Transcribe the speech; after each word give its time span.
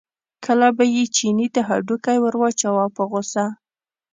کله 0.45 0.67
به 0.77 0.85
یې 0.95 1.03
چیني 1.15 1.47
ته 1.53 1.61
هډوکی 1.69 2.17
ور 2.19 2.35
واچاوه 2.41 2.85
په 2.95 3.03
غوسه. 3.09 3.45